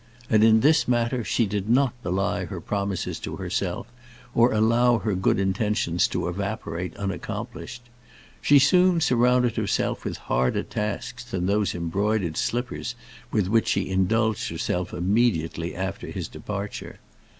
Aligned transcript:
And 0.31 0.43
in 0.43 0.61
this 0.61 0.87
matter 0.87 1.23
she 1.23 1.45
did 1.45 1.69
not 1.69 1.93
belie 2.01 2.45
her 2.45 2.59
promises 2.59 3.19
to 3.19 3.35
herself, 3.35 3.85
or 4.33 4.51
allow 4.51 4.97
her 4.97 5.13
good 5.13 5.39
intentions 5.39 6.07
to 6.07 6.27
evaporate 6.27 6.95
unaccomplished. 6.97 7.83
She 8.41 8.57
soon 8.57 8.99
surrounded 8.99 9.57
herself 9.57 10.03
with 10.03 10.17
harder 10.17 10.63
tasks 10.63 11.23
than 11.23 11.45
those 11.45 11.75
embroidered 11.75 12.35
slippers 12.35 12.95
with 13.29 13.45
which 13.47 13.67
she 13.67 13.89
indulged 13.91 14.49
herself 14.49 14.91
immediately 14.91 15.75
after 15.75 16.07
his 16.07 16.27
departure. 16.27 16.97